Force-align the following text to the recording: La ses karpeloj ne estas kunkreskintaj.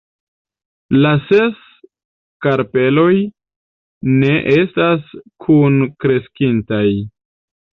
La 1.01 1.09
ses 1.25 1.59
karpeloj 2.47 3.13
ne 4.23 4.33
estas 4.55 5.15
kunkreskintaj. 5.47 6.85